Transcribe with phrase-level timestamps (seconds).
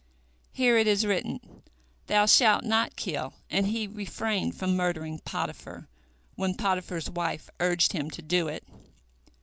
[0.51, 1.61] Here it is written,
[2.07, 5.87] Thou shalt not kill, and he refrained from murdering Potiphar
[6.33, 8.67] when Potiphar's wife urged him to do it.